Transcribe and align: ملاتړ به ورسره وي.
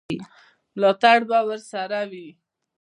ملاتړ 0.75 1.17
به 1.29 1.37
ورسره 1.47 1.99
وي. 2.11 2.29